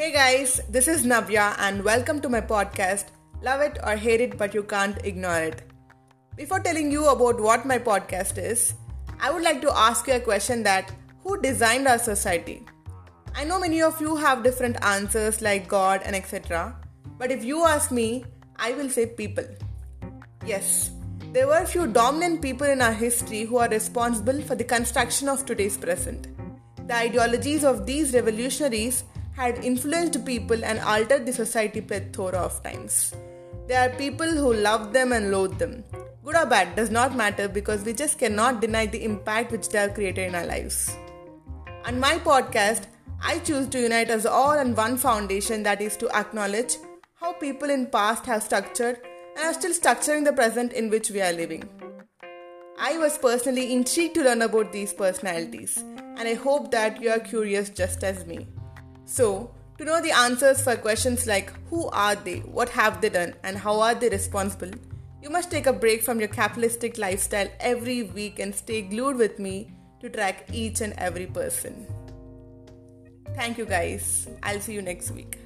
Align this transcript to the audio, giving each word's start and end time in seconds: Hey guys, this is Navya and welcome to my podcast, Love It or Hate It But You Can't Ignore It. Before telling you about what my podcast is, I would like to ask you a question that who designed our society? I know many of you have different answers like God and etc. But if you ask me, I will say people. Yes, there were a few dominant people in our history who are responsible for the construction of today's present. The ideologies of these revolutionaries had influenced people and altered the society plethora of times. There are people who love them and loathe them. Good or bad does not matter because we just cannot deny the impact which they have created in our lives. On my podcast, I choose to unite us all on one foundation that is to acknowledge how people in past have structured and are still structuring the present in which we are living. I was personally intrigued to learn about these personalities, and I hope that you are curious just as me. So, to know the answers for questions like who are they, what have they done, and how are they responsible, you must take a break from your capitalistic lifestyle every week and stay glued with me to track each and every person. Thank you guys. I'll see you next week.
Hey 0.00 0.12
guys, 0.12 0.62
this 0.70 0.88
is 0.88 1.04
Navya 1.04 1.54
and 1.58 1.84
welcome 1.84 2.22
to 2.22 2.30
my 2.30 2.40
podcast, 2.40 3.08
Love 3.42 3.60
It 3.60 3.78
or 3.84 3.96
Hate 3.96 4.22
It 4.22 4.38
But 4.38 4.54
You 4.54 4.62
Can't 4.62 4.96
Ignore 5.04 5.40
It. 5.48 5.62
Before 6.36 6.58
telling 6.58 6.90
you 6.90 7.06
about 7.10 7.38
what 7.38 7.66
my 7.66 7.76
podcast 7.78 8.38
is, 8.38 8.72
I 9.20 9.30
would 9.30 9.42
like 9.42 9.60
to 9.60 9.70
ask 9.76 10.06
you 10.06 10.14
a 10.14 10.20
question 10.20 10.62
that 10.62 10.90
who 11.22 11.38
designed 11.42 11.86
our 11.86 11.98
society? 11.98 12.64
I 13.34 13.44
know 13.44 13.60
many 13.60 13.82
of 13.82 14.00
you 14.00 14.16
have 14.16 14.42
different 14.42 14.82
answers 14.82 15.42
like 15.42 15.68
God 15.68 16.00
and 16.06 16.16
etc. 16.16 16.74
But 17.18 17.30
if 17.30 17.44
you 17.44 17.66
ask 17.66 17.90
me, 17.90 18.24
I 18.56 18.72
will 18.72 18.88
say 18.88 19.04
people. 19.04 19.44
Yes, 20.46 20.92
there 21.34 21.46
were 21.46 21.58
a 21.58 21.66
few 21.66 21.86
dominant 21.86 22.40
people 22.40 22.66
in 22.66 22.80
our 22.80 22.94
history 22.94 23.44
who 23.44 23.58
are 23.58 23.68
responsible 23.68 24.40
for 24.40 24.54
the 24.54 24.64
construction 24.64 25.28
of 25.28 25.44
today's 25.44 25.76
present. 25.76 26.26
The 26.88 26.94
ideologies 26.94 27.64
of 27.64 27.84
these 27.84 28.14
revolutionaries 28.14 29.04
had 29.32 29.64
influenced 29.64 30.24
people 30.24 30.64
and 30.64 30.80
altered 30.80 31.26
the 31.26 31.32
society 31.32 31.80
plethora 31.80 32.38
of 32.38 32.62
times. 32.62 33.14
There 33.66 33.80
are 33.80 33.96
people 33.96 34.26
who 34.26 34.52
love 34.52 34.92
them 34.92 35.12
and 35.12 35.30
loathe 35.30 35.58
them. 35.58 35.84
Good 36.24 36.36
or 36.36 36.46
bad 36.46 36.76
does 36.76 36.90
not 36.90 37.16
matter 37.16 37.48
because 37.48 37.84
we 37.84 37.92
just 37.92 38.18
cannot 38.18 38.60
deny 38.60 38.86
the 38.86 39.04
impact 39.04 39.52
which 39.52 39.68
they 39.68 39.78
have 39.78 39.94
created 39.94 40.28
in 40.28 40.34
our 40.34 40.46
lives. 40.46 40.94
On 41.84 41.98
my 41.98 42.18
podcast, 42.18 42.84
I 43.22 43.38
choose 43.38 43.68
to 43.68 43.80
unite 43.80 44.10
us 44.10 44.26
all 44.26 44.58
on 44.58 44.74
one 44.74 44.96
foundation 44.96 45.62
that 45.62 45.80
is 45.80 45.96
to 45.98 46.10
acknowledge 46.16 46.76
how 47.14 47.32
people 47.34 47.70
in 47.70 47.86
past 47.86 48.26
have 48.26 48.42
structured 48.42 48.98
and 49.36 49.44
are 49.44 49.54
still 49.54 49.72
structuring 49.72 50.24
the 50.24 50.32
present 50.32 50.72
in 50.72 50.90
which 50.90 51.10
we 51.10 51.20
are 51.20 51.32
living. 51.32 51.68
I 52.78 52.98
was 52.98 53.18
personally 53.18 53.72
intrigued 53.72 54.14
to 54.14 54.24
learn 54.24 54.42
about 54.42 54.72
these 54.72 54.92
personalities, 54.92 55.76
and 55.76 56.22
I 56.22 56.34
hope 56.34 56.70
that 56.70 57.00
you 57.00 57.10
are 57.10 57.20
curious 57.20 57.68
just 57.68 58.02
as 58.02 58.26
me. 58.26 58.46
So, 59.10 59.50
to 59.76 59.84
know 59.84 60.00
the 60.00 60.12
answers 60.12 60.62
for 60.62 60.76
questions 60.76 61.26
like 61.26 61.52
who 61.68 61.88
are 61.88 62.14
they, 62.14 62.38
what 62.58 62.68
have 62.68 63.00
they 63.00 63.08
done, 63.08 63.34
and 63.42 63.58
how 63.58 63.80
are 63.80 63.92
they 63.92 64.08
responsible, 64.08 64.70
you 65.20 65.30
must 65.30 65.50
take 65.50 65.66
a 65.66 65.72
break 65.72 66.04
from 66.04 66.20
your 66.20 66.28
capitalistic 66.28 66.96
lifestyle 66.96 67.48
every 67.58 68.04
week 68.04 68.38
and 68.38 68.54
stay 68.54 68.82
glued 68.82 69.16
with 69.16 69.40
me 69.40 69.72
to 70.00 70.08
track 70.08 70.46
each 70.52 70.80
and 70.80 70.92
every 70.96 71.26
person. 71.26 71.88
Thank 73.34 73.58
you 73.58 73.66
guys. 73.66 74.28
I'll 74.44 74.60
see 74.60 74.74
you 74.74 74.82
next 74.82 75.10
week. 75.10 75.38